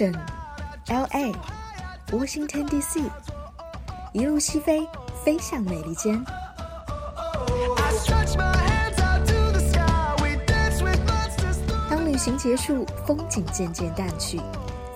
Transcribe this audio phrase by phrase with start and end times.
[0.00, 1.34] L.A、
[2.10, 3.02] Washington D.C，
[4.14, 4.88] 一路西飞，
[5.22, 6.24] 飞向美利坚。
[11.90, 14.40] 当旅行结束，风景渐渐淡去，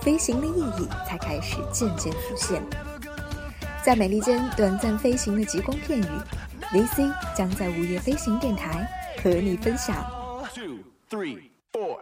[0.00, 2.62] 飞行的意义才开始渐渐浮现。
[3.84, 6.08] 在美利坚短暂飞行的极光片语
[6.72, 7.12] ，V.C.
[7.36, 8.88] 将在午夜飞行电台
[9.22, 9.96] 和你分享。
[10.54, 10.78] Two,
[11.10, 11.98] three, four.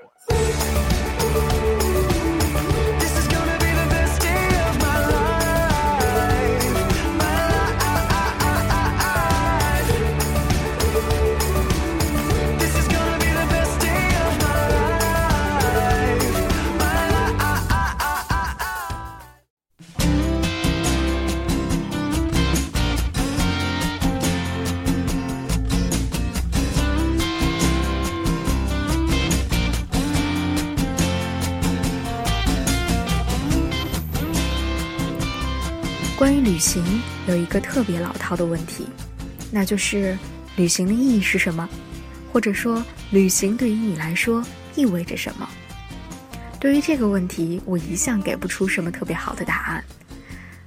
[36.63, 36.81] 行，
[37.27, 38.87] 有一个特别老套的问题，
[39.51, 40.17] 那就是
[40.55, 41.69] 旅行的意义是什么？
[42.33, 44.45] 或者说，旅行对于你来说
[44.77, 45.49] 意味着什么？
[46.61, 49.85] 对于这个问题，我一向给不出什么特别好的答案。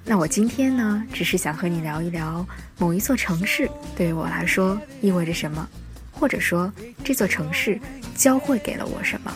[0.04, 2.46] 那我今天呢，只是想和你聊一聊
[2.78, 5.66] 某一座城市对于我来说意味着什么，
[6.12, 6.70] 或者说
[7.06, 7.80] 这座城市
[8.16, 9.34] 教会给了我什么。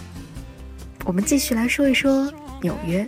[1.05, 2.29] 我们继续来说一说
[2.61, 3.07] 纽约。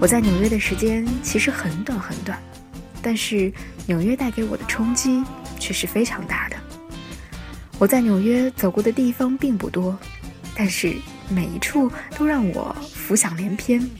[0.00, 2.38] 我在纽约的时间其实很短很短，
[3.02, 3.52] 但是
[3.86, 5.24] 纽约带给我的冲击
[5.58, 6.56] 却是非常大的。
[7.78, 9.98] 我在纽约走过的地方并不多，
[10.54, 10.94] 但是
[11.28, 13.90] 每一处都让我浮想联翩。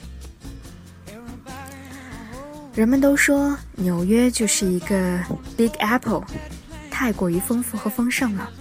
[2.75, 5.19] 人们都说纽约就是一个
[5.57, 6.23] Big Apple。
[6.99, 8.51] 太过于丰富和丰盛了，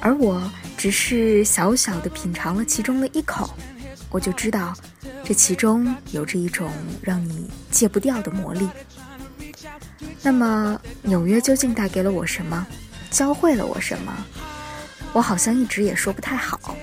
[0.00, 3.50] 而我只是小小的品尝了其中的一口，
[4.08, 4.72] 我就知道
[5.22, 8.66] 这其中有着一种让你戒不掉的魔力。
[10.22, 12.66] 那么，纽约究竟带给了我什么，
[13.10, 14.16] 教会了我什么？
[15.12, 16.74] 我好像一直也说不太好。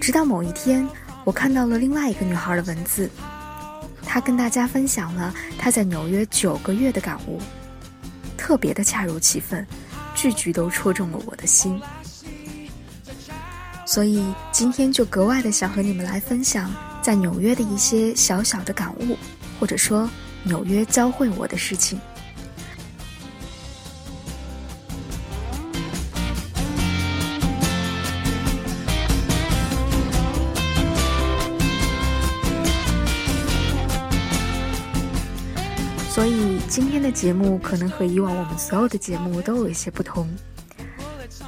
[0.00, 0.88] 直到某一天，
[1.22, 3.10] 我看到了另外一个女孩的文字，
[4.06, 7.38] 她跟大家分享了她在纽约九个月的感悟。
[8.44, 9.66] 特别的恰如其分，
[10.14, 11.80] 句句都戳中了我的心，
[13.86, 14.22] 所以
[14.52, 19.16] 今天就格外的想和你们来分享在纽约的一些小小的感悟，
[19.58, 20.06] 或者说
[20.42, 21.98] 纽约教会我的事情。
[36.14, 40.28] 所以今天的节目可能和以往我们所有的节目都有一些不同。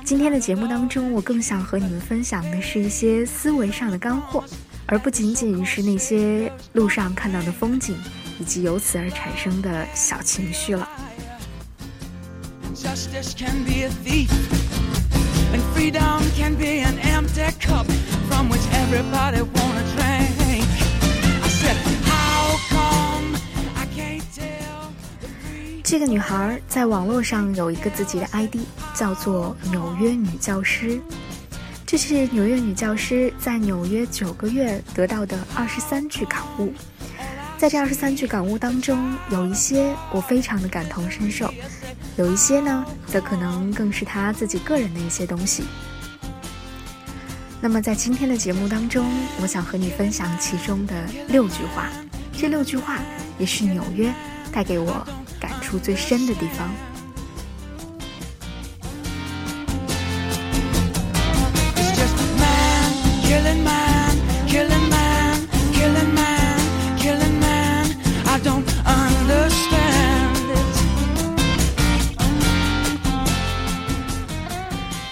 [0.04, 4.42] 今天的节目当中，我更想和你们分享的是一些思维上的干货，
[4.86, 7.96] 而不仅仅是那些路上看到的风景
[8.40, 10.88] 以及由此而产生的小情绪了。
[25.86, 28.56] 这个女孩在网络上有一个自己的 ID，
[28.92, 31.00] 叫做“纽约女教师”。
[31.86, 36.74] 这是纽约女教师在纽约九个月得到的二十三句感悟。
[37.56, 41.54] 在这二十三句感悟当中，有一些我非常的感同身受，
[42.16, 45.62] 有一些呢，则可能更是她自己个人的一些东西。
[47.60, 49.06] 那么在今天的节目当中，
[49.40, 51.86] 我想和你分享其中的六句话。
[52.32, 52.98] 这六句话
[53.38, 54.12] 也是纽约
[54.52, 55.06] 带给我。
[55.66, 56.70] 感触最深的地方。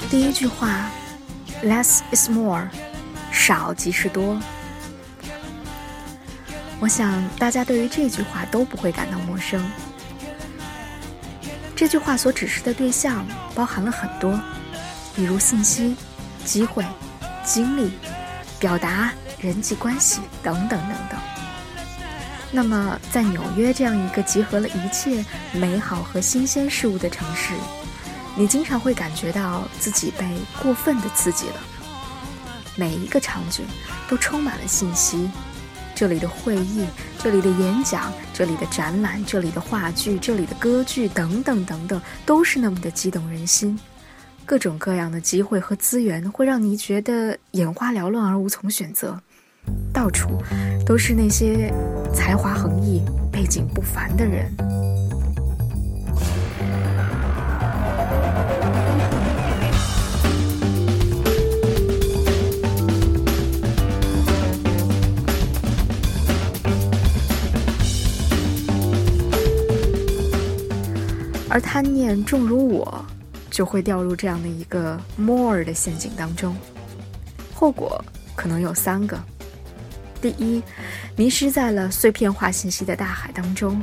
[0.08, 0.88] 第一句话
[1.64, 2.68] ，“less is more”，
[3.32, 4.40] 少即是多。
[6.78, 9.60] 我想大家对于这句话都不会感到陌生。
[11.76, 14.38] 这句话所指示的对象包含了很多，
[15.14, 15.96] 比如信息、
[16.44, 16.84] 机会、
[17.44, 17.92] 精力、
[18.58, 21.18] 表达、人际关系等等等等。
[22.52, 27.52] 那么，在纽约这样一个集合了一切美好和新鲜事物的城市，
[28.36, 30.24] 你经常会感觉到自己被
[30.62, 31.56] 过分的刺激了。
[32.76, 33.66] 每一个场景
[34.08, 35.28] 都充满了信息，
[35.94, 36.84] 这里的会议，
[37.18, 43.78] 这里的演讲，这里的展览，这里的话剧，这里的歌剧，等等等等，都是那么的激动人心。
[44.44, 49.18] 各种各样的机会和资源会让你觉得眼花缭乱而无从选择，
[49.92, 50.42] 到处
[50.84, 51.72] 都是那些
[52.12, 53.00] 才华横溢、
[53.32, 54.83] 背景不凡的人。
[71.54, 73.02] 而贪念重如我。
[73.50, 76.56] 就会掉入这样的一个 more 的陷阱当中，
[77.54, 78.04] 后果
[78.34, 79.16] 可能有三个：
[80.20, 80.60] 第一，
[81.14, 83.80] 迷失在了碎片化信息的大海当中，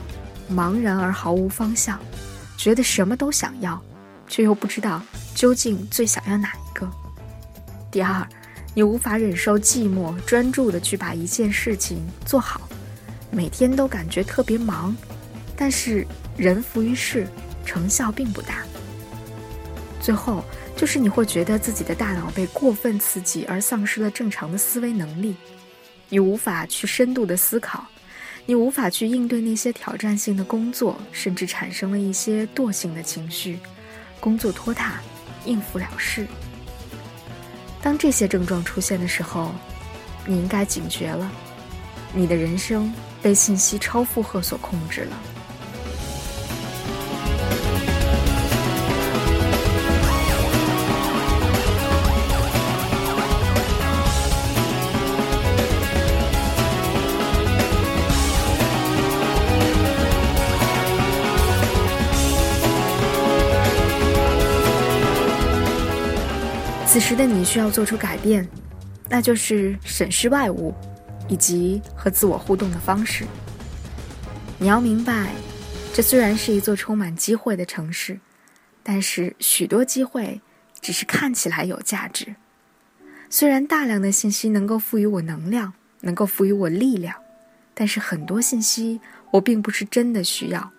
[0.52, 1.98] 茫然而毫无方向，
[2.58, 3.82] 觉得什么都想要，
[4.28, 5.02] 却又不知道
[5.34, 6.86] 究竟最想要哪一个；
[7.90, 8.28] 第二，
[8.74, 12.60] 你无法忍受寂寞，专注的去把一件事情做好，
[13.32, 14.94] 每天都感觉特别忙，
[15.56, 17.26] 但是人浮于事，
[17.66, 18.64] 成效并不大。
[20.00, 20.44] 最后，
[20.76, 25.36] 就是你会觉得自己的大脑被过分刺激而丧失了正常的思维能力，
[26.10, 27.86] 你无法去深度的思考，
[28.48, 33.60] 你无法去应对那些挑战性的工作，甚至产生了一些惰性的情绪，
[34.20, 35.00] 工作拖沓，
[35.46, 36.26] 应付了事。
[37.84, 39.52] 当这些症状出现的时候，
[40.26, 41.32] 你应该警觉了，
[42.14, 42.92] 你的人生
[43.22, 45.18] 被信息超负荷所控制了。
[66.92, 68.46] 此时的你需要做出改变，
[69.08, 70.76] 那就是审视外物，
[71.30, 73.24] 以及和自我互动的方式。
[74.58, 75.32] 你要明白，
[75.94, 78.20] 这虽然是一座充满机会的城市，
[78.84, 80.42] 但是许多机会
[80.82, 82.36] 只是看起来有价值。
[83.30, 85.72] 虽然大量的信息能够赋予我能量，
[86.02, 87.16] 能够赋予我力量，
[87.74, 89.00] 但是很多信息
[89.32, 90.70] 我并不是真的需要。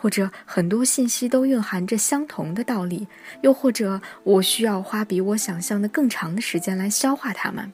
[0.00, 3.06] 或者很多信息都蕴含着相同的道理，
[3.42, 7.70] 又或者我需要花比我想象的更长的时间来消化它们。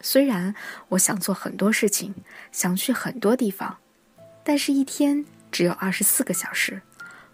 [0.00, 0.52] 虽然
[0.88, 2.12] 我想做很多事情，
[2.50, 3.76] 想去很多地方，
[4.42, 6.82] 但是一天只有二十四个小时，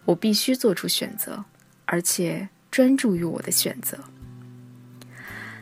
[0.04, 1.42] 我必须做出选择，
[1.86, 3.98] 而且专注于我的选择。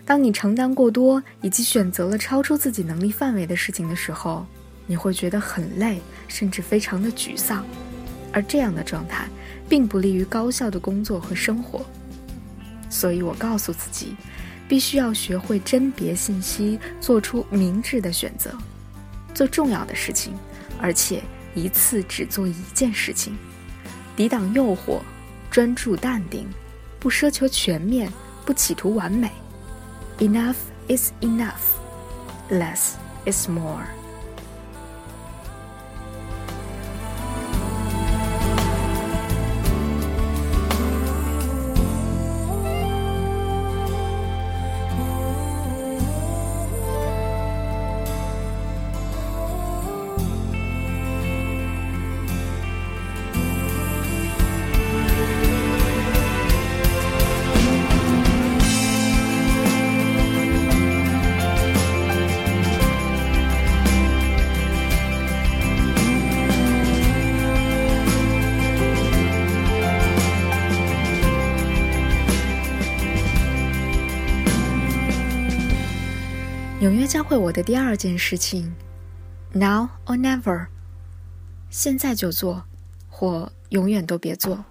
[0.04, 4.44] 当你承担过多，以及选择了超出自己能力范围的事情的时候，
[4.88, 7.64] 你会觉得很累，甚至非常的沮丧。
[8.32, 9.29] 而这样的状态，
[9.69, 11.84] 并不利于高效的工作和生活，
[12.88, 14.17] 所以我告诉自己，
[14.69, 18.50] 必须要学会甄别信息，做出明智的选择，
[19.34, 20.32] 做重要的事情，
[20.81, 21.23] 而且
[21.55, 23.37] 一次只做一件事情，
[24.17, 25.00] 抵挡诱惑，
[25.50, 26.49] 专注淡定，
[26.99, 28.11] 不奢求全面，
[28.46, 29.31] 不企图完美。
[30.19, 30.56] Enough
[30.88, 31.76] is enough,
[32.50, 32.93] less
[33.26, 34.01] is more.
[77.02, 78.73] 约教会我的第二件事情
[79.50, 80.68] ，Now or never，
[81.68, 82.62] 现在就做，
[83.09, 84.64] 或永远都别做。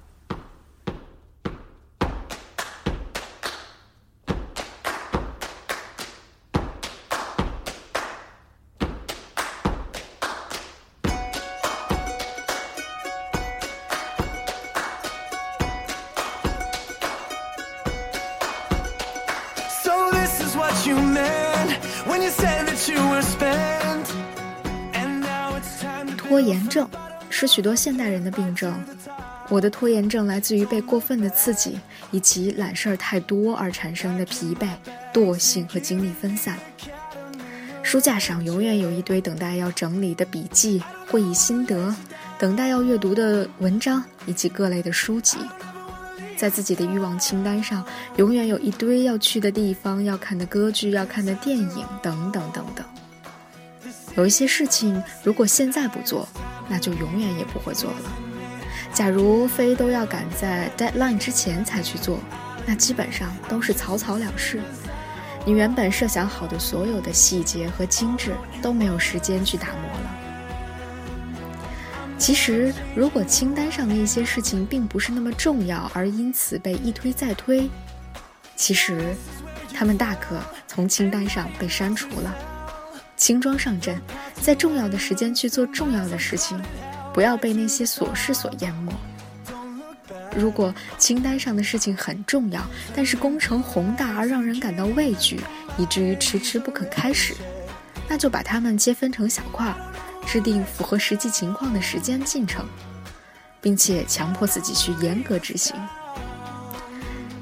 [26.18, 26.88] 拖延症
[27.30, 28.74] 是许多现代人的病症。
[29.50, 31.78] 我的拖延症来自于被过分的刺激
[32.10, 34.70] 以及懒事儿太多而产生的疲惫、
[35.14, 36.58] 惰性和精力分散。
[37.84, 41.94] 书架上永远有一堆等待要整理的笔记、会议心得，
[42.40, 45.38] 等待要阅读的文章以及各类的书籍。
[46.42, 52.84] 在自己的欲望清单上，永远有一堆要去的地方、要看的歌剧、要看的电影等等等等。
[54.16, 56.28] 有一些事情，如果现在不做，
[56.68, 57.98] 那就永远也不会做了。
[58.92, 62.18] 假如非都要赶在 deadline 之前才去做，
[62.66, 64.60] 那基本上都是草草了事。
[65.46, 68.32] 你原本设想好的所有的细节和精致
[68.64, 70.01] 都没有时间去打磨。
[72.22, 77.68] 其实，如果清单上的一些事情并不是那么重要，而因此被一推再推，
[78.56, 79.16] 其实，
[79.74, 82.32] 他们大可从清单上被删除了。
[83.18, 84.00] 轻装上阵，
[84.40, 86.62] 在重要的时间去做重要的事情，
[87.12, 88.94] 不要被那些琐事所淹没。
[90.38, 92.64] 如果清单上的事情很重要，
[92.96, 95.42] 但是工程宏大而让人感到畏惧，
[95.76, 97.34] 以至于迟迟不肯开始，
[98.08, 99.76] 那就把它们切分成小块，
[100.26, 102.66] 制定符合实际情况的时间进程，
[103.60, 105.76] 并且强迫自己去严格执行。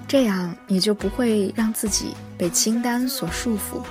[0.07, 3.83] 这样你就不会让自己被清单所束缚，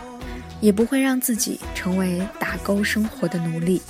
[0.61, 3.81] 也不会让自己成为打勾生活的奴隶。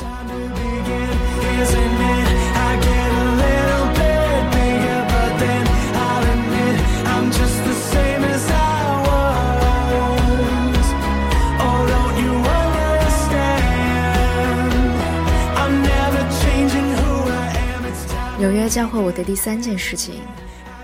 [18.49, 20.23] 纽约教会我的第三件事情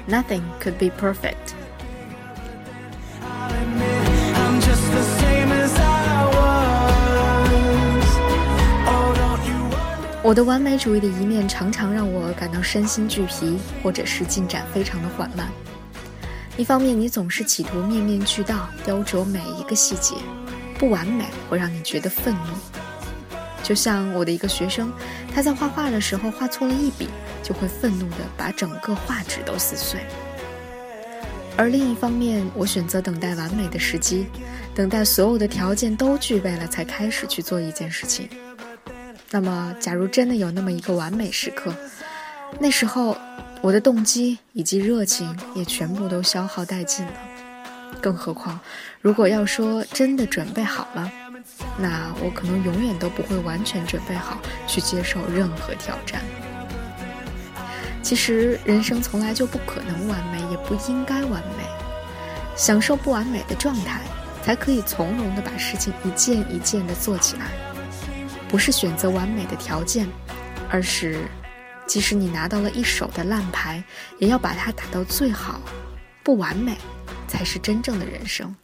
[0.06, 1.54] ：Nothing could be perfect。
[10.22, 15.48] 我的完美主义的一面常常让我感到身心俱疲，或者是进展非常的缓慢。
[16.58, 20.16] 一方面，你总是企图面面俱到，雕琢每一个细节，
[20.78, 22.52] 不完美会让你觉得愤怒。
[23.62, 24.92] 就像我的一个学生，
[25.34, 27.08] 他在画画的时候画错了一笔，
[27.44, 30.00] 就会愤怒地把整个画纸都撕碎。
[31.56, 34.26] 而另一方面，我选择等待完美的时机，
[34.74, 38.28] 等待所有的条件都具备了才开始去做一件事情。
[39.30, 41.72] 那么，假如真的有那么一个完美时刻，
[42.58, 43.16] 那时候
[43.60, 47.12] 我的动机以及热情也全部都消耗殆尽了。
[48.00, 48.58] 更何况，
[49.00, 51.12] 如果要说真的准备好了。
[51.78, 56.22] 那我可能永远都不会完全准备好去接受任何挑战。
[58.04, 61.64] 其实人生从来就不可能完美，也不应该完美。
[62.54, 64.02] 享受不完美的状态，
[64.42, 67.46] 才可以从容的把事情一件一件的做起来。
[68.46, 70.06] 不是选择完美的条件，
[70.70, 71.22] 而是
[71.86, 73.82] 即使你拿到了一手的烂牌，
[74.18, 75.60] 也要把它打到最好。
[76.22, 76.76] 不完美，
[77.26, 78.54] 才是真正的人生。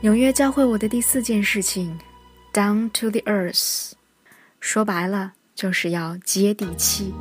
[0.00, 1.98] 纽约教会我的第四件事情
[2.52, 3.92] ，Down to the earth，
[4.58, 7.12] 说白了就是要接地气。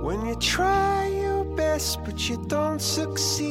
[0.00, 3.48] When you try your best but you don't succeed.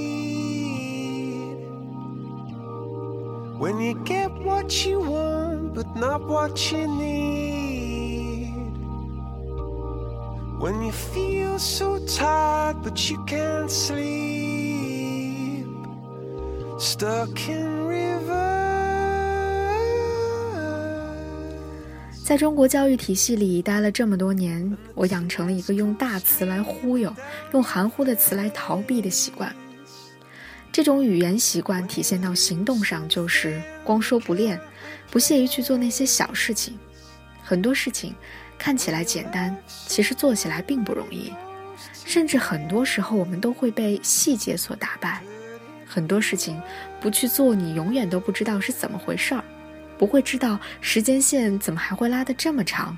[3.60, 7.47] When you get what you want, but not what you need.
[10.60, 15.68] When you feel so tired, but you can't sleep.
[16.80, 18.34] Stuck in river.
[22.24, 27.14] 在中国教育体系里待了这么多年，我养成了一个用大词来忽悠，
[27.54, 29.56] 用含糊的词来逃避的习惯。
[30.72, 34.60] 这种语言习惯体现到行动上，就是光说不练，
[35.12, 36.76] 不屑于去做那些小事情。
[37.44, 38.14] 很多事情
[38.58, 41.34] 看起来简单，其实做起来并不容易。
[42.06, 45.22] 甚至很多时候，我们都会被细节所打败。
[45.86, 46.62] 很多事情
[47.00, 49.44] 不去做，你永远都不知道是怎么回事儿，
[49.98, 52.98] 不会知道时间线怎么还会拉得这么长，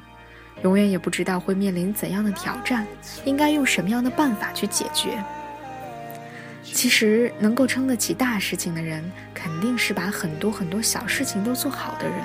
[0.63, 2.85] 永远也不知道会面临怎样的挑战，
[3.25, 5.23] 应该用什么样的办法去解决。
[6.63, 12.17] 其实，能够撑得起大事情的人，肯定是把很多很多小事情都做好的人。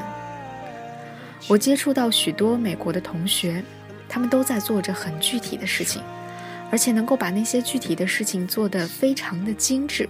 [1.47, 3.63] 我接触到许多美国的同学，
[4.09, 6.03] 他们都在做着很具体的事情，
[6.71, 10.09] 而且能够把那些具体的事情做得非常的精致。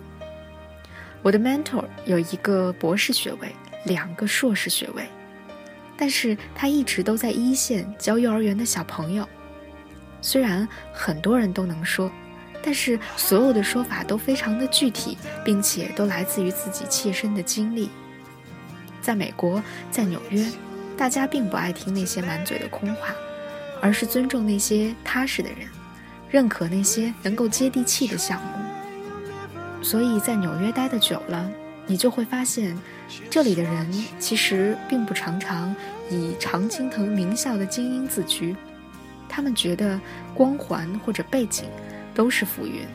[1.22, 5.08] 我的 mentor 有一个博士学位，两个硕士学位，
[5.96, 9.28] 但是他一直都在一线教幼儿园的小朋友。
[10.20, 12.10] 虽然很多人都能说。
[12.66, 17.90] 但是所有的说法都非常的具体，并且都来自于自己切身的经历。
[19.02, 20.42] 在美国，在纽约，
[20.96, 23.08] 大家并不爱听那些满嘴的空话，
[23.80, 25.68] 而是尊重那些踏实的人，
[26.30, 29.82] 认可那些能够接地气的项目。
[29.82, 31.50] 所以在纽约待的久了，
[31.86, 32.78] 你就会发现，
[33.28, 35.74] 这里的人其实并不常常
[36.10, 38.56] 以常青藤名校的精英自居，
[39.28, 40.00] 他们觉得
[40.32, 41.66] 光环或者背景
[42.14, 42.86] 都是浮云。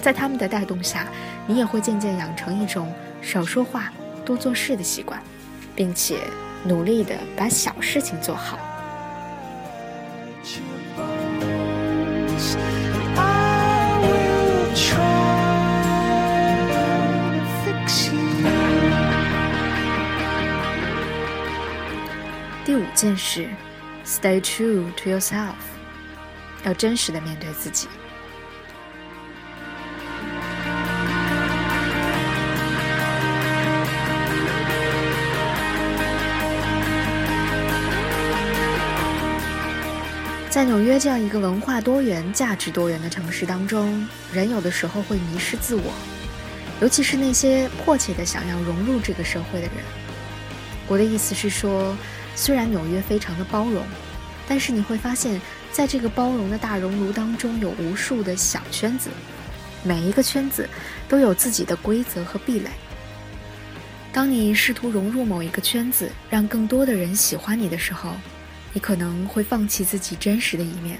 [0.00, 1.08] 在他们的带动下，
[1.46, 3.92] 你也会渐渐养成一种少说话、
[4.24, 5.20] 多做事的习惯，
[5.74, 6.20] 并且
[6.64, 8.58] 努力的把小事情做好。
[22.64, 23.48] 第五件事
[24.04, 25.54] ，Stay true to yourself，
[26.62, 27.88] 要真实的面对自己。
[40.50, 45.94] 在纽约这样一个文化多元、价值多元的城市当中，人有的时候会迷失自我，
[46.80, 49.76] 尤其是那些迫切的想要融入这个社会的人。
[50.88, 51.96] 我的意思是说，
[52.34, 53.84] 虽然纽约非常的包容，
[54.48, 55.40] 但是你会发现
[55.70, 59.08] 在这个包容的大熔炉当中，有无数的小圈子，
[59.84, 60.68] 每一个圈子
[61.08, 62.70] 都有自己的规则和壁垒。
[64.12, 68.16] 当你试图融入某一个圈子，让更多的人喜欢你的时候，
[68.72, 70.98] 你可能会放弃自己真实的一面，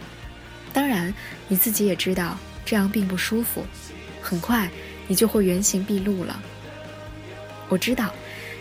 [0.73, 1.13] 当然
[1.49, 3.65] 你自己也知道这样并不舒服。
[4.21, 4.69] 很快
[5.09, 6.43] 你就会原形毕露了。
[7.69, 8.13] 我知道，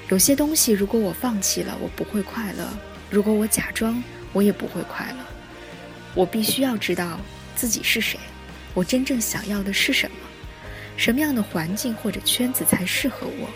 [0.09, 2.65] 有些东西如果我放弃了，我不会快乐；
[3.09, 4.01] 如果我假装，
[4.31, 5.25] 我也不会快乐。
[6.15, 7.19] 我必须要知道
[7.55, 8.19] 自己是谁，
[8.73, 10.17] 我真正想要的是什么，
[10.97, 13.49] 什么样的环境或者圈子才适合我。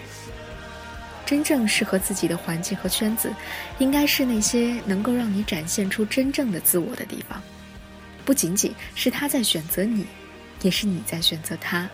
[1.34, 3.34] 真正适合自己的环境和圈子，
[3.80, 7.42] 应该是那些能够让你展现出真正的自我的地方。
[8.24, 10.06] 不仅仅是他在选择你，
[10.62, 11.90] 也是你在选择他。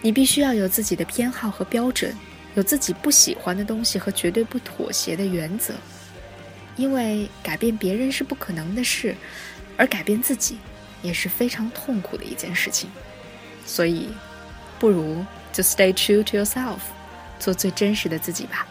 [0.00, 2.12] 你必须要有自己的偏好和标准，
[2.56, 5.74] 有自己不喜欢的东西和绝对不妥协的原则。
[6.74, 9.14] 因为改变别人是不可能的事，
[9.76, 10.58] 而改变自己
[11.02, 12.90] 也是非常痛苦的一件事情。
[13.64, 14.08] 所以，
[14.76, 16.80] 不如就 stay true to yourself。
[17.38, 18.66] 做最真实的自己吧。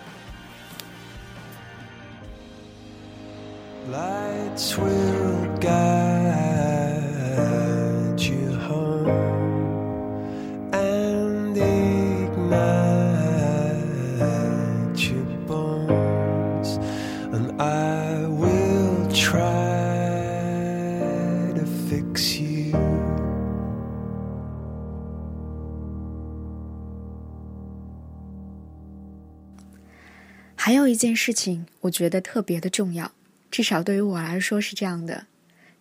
[31.06, 33.12] 件事情，我觉得特别的重要，
[33.52, 35.28] 至少对于我来说是这样的，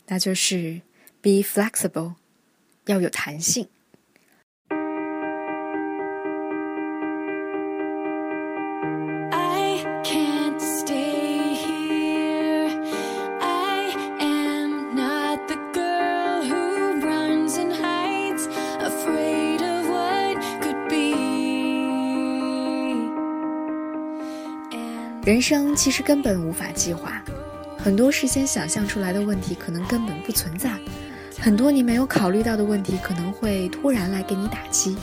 [0.08, 0.80] 那就是
[1.20, 2.14] be flexible，
[2.86, 3.68] 要有弹性。
[25.24, 27.22] 人生其实根本无法计划，
[27.78, 30.76] 很多事先想象出来的问题可能根本不存在，
[31.38, 34.96] 很多你没有考虑到的问题可能会突然来给你打击。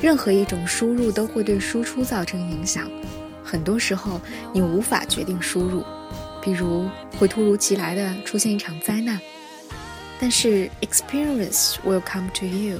[0.00, 2.88] 任何一种输入都会对输出造成影响，
[3.42, 4.20] 很多时候
[4.52, 5.84] 你无法决定输入，
[6.40, 9.18] 比如会突如其来的出现一场灾难，
[10.20, 12.78] 但是 experience will come to you，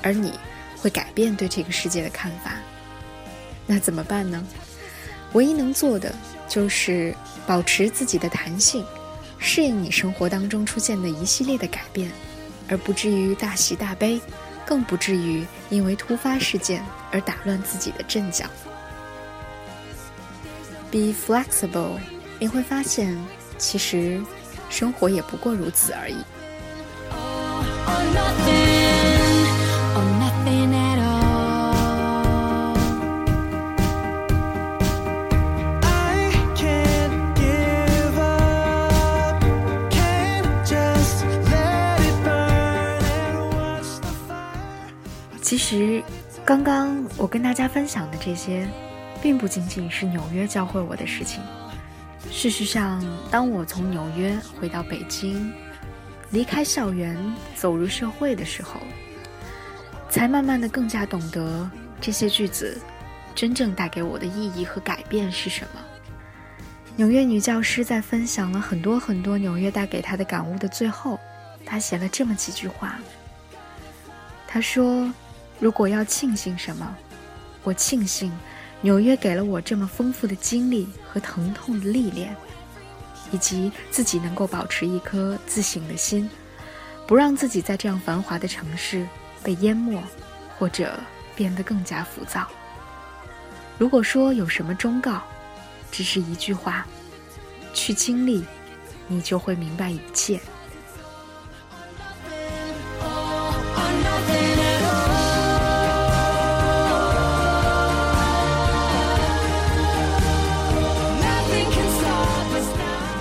[0.00, 0.32] 而你
[0.76, 2.52] 会改变对这个世界的看法。
[3.66, 4.44] 那怎么办呢？
[5.32, 6.14] 唯一能做的
[6.48, 7.14] 就是
[7.46, 8.84] 保持自己的弹性，
[9.38, 12.10] 适应你生活当中出现的一系列的改变，
[12.68, 14.20] 而不至于大喜大悲，
[14.66, 18.44] 更不至于因为突发事件而打乱自己的阵脚。
[20.90, 21.98] Be flexible，
[22.38, 23.16] 你会发现，
[23.56, 24.20] 其实
[24.68, 26.16] 生活也不过如此而已。
[45.52, 46.02] 其实，
[46.46, 48.66] 刚刚我跟大家分享的这些，
[49.20, 51.42] 并不仅仅是纽约教会我的事情。
[52.30, 55.52] 事实上，当我从纽约回到北京，
[56.30, 57.18] 离开校园，
[57.54, 58.80] 走入社会的时候，
[60.08, 62.80] 才慢慢的更加懂得这些句子
[63.34, 65.80] 真正带给我的意义和改变是什么。
[66.96, 71.20] 纽约女教师在分享了很多很多纽约带给她的感悟的最后，
[71.66, 72.98] 她写了这么几句话。
[74.48, 75.12] 她说。
[75.62, 76.96] 如果要庆幸什么，
[77.62, 78.32] 我庆幸
[78.80, 82.34] 纽约给了我这么丰富的经历和疼痛的历练，
[83.30, 86.28] 以及自己能够保持一颗自省的心，
[87.06, 89.06] 不让自己在这样繁华的城市
[89.40, 90.02] 被淹没，
[90.58, 90.98] 或者
[91.36, 92.48] 变得更加浮躁。
[93.78, 95.22] 如果说有什么忠告，
[95.92, 96.84] 只是一句话：
[97.72, 98.44] 去经历，
[99.06, 100.40] 你就会明白一切。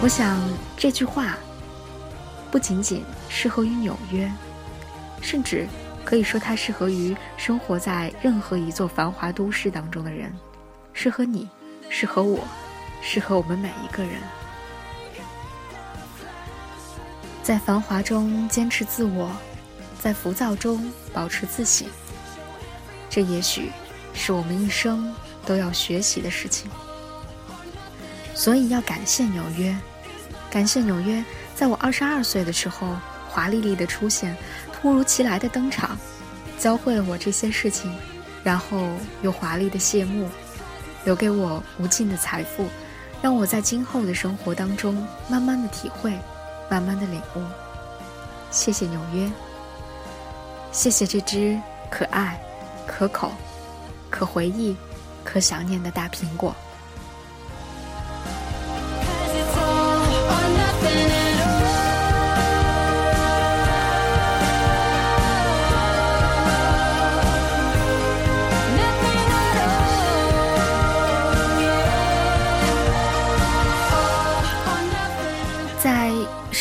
[0.04, 0.42] 我想
[0.76, 1.38] 这句话
[2.50, 4.30] 不仅仅适合于纽约，
[5.22, 5.68] 甚至
[6.04, 10.34] 可以说它适合于生活在任何一座繁华都市当中的人，
[10.92, 11.48] 适合你，
[11.88, 12.40] 适合我，
[13.04, 14.14] 适合我们每一个人。
[17.44, 19.32] 在繁华中坚持自我，
[20.00, 21.88] 在浮躁中保持自省，
[23.08, 23.72] 这也许
[24.16, 25.14] 是我们一生
[25.46, 26.72] 都要学习的事情。
[28.34, 29.78] 所以要感谢纽约。
[30.52, 31.24] 感谢纽约，
[31.56, 32.98] 在我二十二岁的时候，
[33.30, 34.36] 华丽丽的出现，
[34.74, 35.98] 突如其来的登场，
[36.60, 37.90] 教会了我这些事情，
[38.44, 38.90] 然后
[39.22, 40.28] 又华丽的谢幕，
[41.06, 42.68] 留给我无尽的财富，
[43.22, 46.12] 让我在今后的生活当中慢慢的体会，
[46.70, 47.42] 慢慢的领悟。
[48.52, 49.32] 谢谢纽约，
[50.74, 51.58] 谢谢这只
[51.90, 52.38] 可爱、
[52.86, 53.32] 可口、
[54.10, 54.76] 可回忆、
[55.24, 56.54] 可想念的大苹果。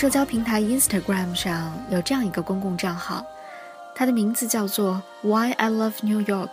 [0.00, 3.22] 社交平台 Instagram 上有这样一个公共账号，
[3.94, 6.52] 它的名字叫做 Why I Love New York，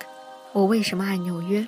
[0.52, 1.66] 我为什么爱纽约？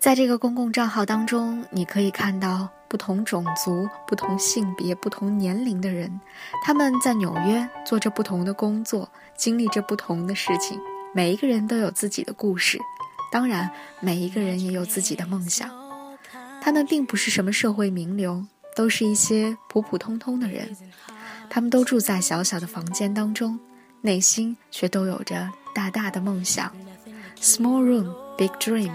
[0.00, 6.20] 在这个公共账号当中，你可以看到不同种族、不同性别、不同年龄的人，
[6.64, 10.76] 他们在纽约做着不同的工作，经历着不同的事情。
[11.14, 12.80] 每一个人都有自己的故事，
[13.30, 15.70] 当然，每一个人也有自己的梦想。
[16.60, 18.44] 他们并不是什么社会名流。
[18.74, 20.76] 都是一些普普通通的人，
[21.48, 23.58] 他们都住在小小的房间当中，
[24.00, 26.70] 内心却都有着大大的梦想。
[27.40, 28.92] Small room, big dream.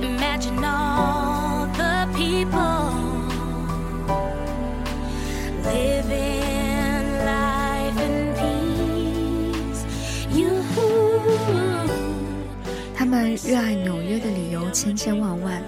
[0.00, 1.33] Imagine all
[13.42, 15.60] 热爱纽约的理由千千万万，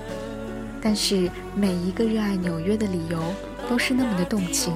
[0.80, 3.20] 但是每一个热爱纽约的理由
[3.68, 4.72] 都是那么的动情，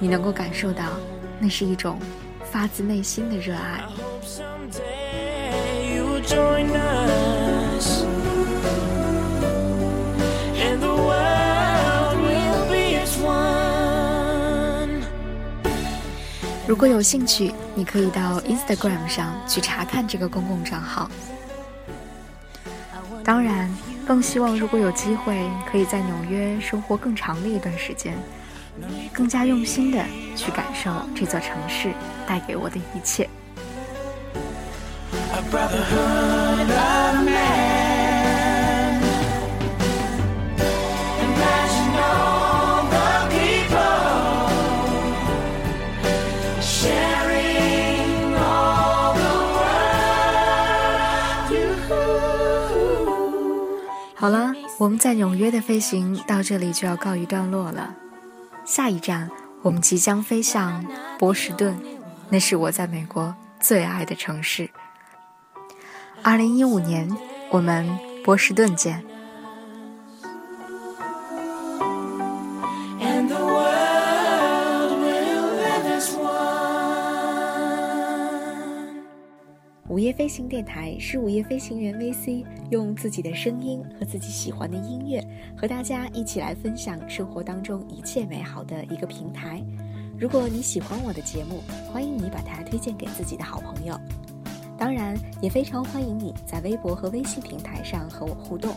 [0.00, 0.84] 你能够感受到，
[1.38, 1.96] 那是一种
[2.50, 3.84] 发自内心的热爱。
[16.66, 21.08] 如果有兴趣，你可以到 Instagram 上去查看这个公共账号。
[23.28, 23.68] 当然，
[24.06, 25.38] 更希望如果有机会，
[25.70, 28.14] 可以在纽约生活更长的一段时间，
[29.12, 30.02] 更加用心的
[30.34, 31.92] 去感受这座城市
[32.26, 33.28] 带给我的一切。
[54.78, 57.96] 我们在纽约的飞行到这里就要告一段落了。
[58.64, 59.28] 下一站，
[59.60, 60.84] 我们即将飞向
[61.18, 61.76] 波士顿，
[62.28, 64.70] 那是我在美国最爱的城市。
[66.22, 67.10] 二零一五年，
[67.50, 67.88] 我们
[68.22, 69.04] 波士顿见。
[79.88, 89.64] 午夜飞行电台是午夜飞行员 VC 用自己的声音和自己喜欢的音乐，和大家一起来分享生活当中一切美好的一个平台。
[90.18, 93.98] 如果你喜欢我的节目，欢迎你把它推荐给自己的好朋友。
[94.76, 98.76] 当然，也非常欢迎你在微博和微信平台上和我互动。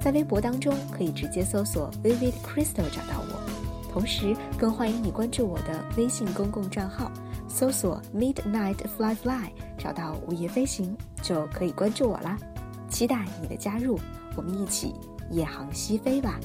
[0.00, 7.12] 在微博当中可以直接搜索 Vivid Crystal 找到我，同时更欢迎你关注我的微信公共账号。
[7.48, 12.36] 搜索 Midnight Fly Fly，找到午夜飞行就可以关注我啦，
[12.88, 13.98] 期待你的加入，
[14.36, 14.94] 我们一起
[15.30, 16.38] 夜航西飞吧。